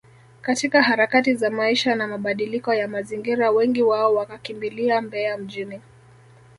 [0.41, 5.81] katika harakati za maisha na mabadiliko ya mazingira wengi wao wakakimbilia Mbeya mjini